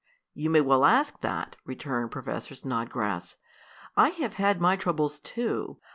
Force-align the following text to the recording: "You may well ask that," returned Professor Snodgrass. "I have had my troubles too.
"You 0.33 0.49
may 0.49 0.61
well 0.61 0.83
ask 0.83 1.21
that," 1.21 1.57
returned 1.63 2.09
Professor 2.09 2.55
Snodgrass. 2.55 3.35
"I 3.95 4.09
have 4.09 4.33
had 4.33 4.59
my 4.59 4.75
troubles 4.75 5.19
too. 5.19 5.77